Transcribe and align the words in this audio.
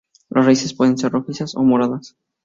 Las 0.29 0.45
raíces 0.47 0.73
pueden 0.73 0.97
ser 0.97 1.11
rojizas 1.11 1.55
o 1.55 1.61
moradas. 1.61 2.15